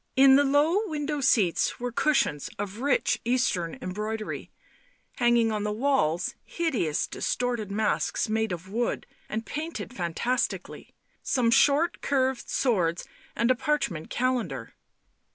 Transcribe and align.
In 0.15 0.35
the 0.35 0.43
low 0.43 0.81
window 0.89 1.21
seats 1.21 1.79
were 1.79 1.91
cushions 1.91 2.49
of 2.57 2.79
rich 2.81 3.19
Eastern 3.23 3.77
embroidery, 3.83 4.49
hanging 5.17 5.51
on 5.51 5.61
the 5.63 5.71
walls, 5.71 6.33
hideous 6.43 7.05
distorted 7.05 7.69
masks 7.71 8.27
made 8.27 8.51
of 8.51 8.67
wood 8.67 9.05
and 9.29 9.45
painted 9.45 9.93
fantastically, 9.95 10.95
some 11.21 11.51
short 11.51 12.01
curved 12.01 12.49
swords, 12.49 13.07
and 13.35 13.51
a 13.51 13.55
parchment 13.55 14.09
calendar. 14.09 14.73